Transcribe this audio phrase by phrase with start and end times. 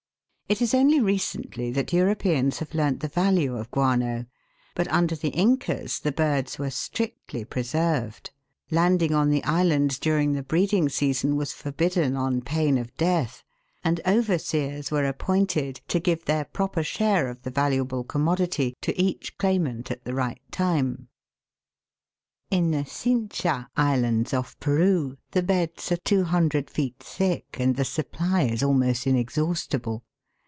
[0.51, 4.25] It is only recently that Europeans have learnt the value of guano,
[4.75, 8.31] but under the Incas the birds were strictly pre served;
[8.69, 13.45] landing on the islands during the breeding season was forbidden on pain of death,
[13.81, 18.73] and overseers were ap pointed to give their proper share of the valuable commo dity
[18.81, 21.07] to each claimant at the right time.
[22.49, 27.77] In the Cincha Islands, off Peru, the beds are two hun dred feet thick, and
[27.77, 30.03] the supply is almost inexhaustible.